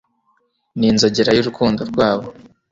[0.77, 2.29] Ninzogera yurukundo rwabo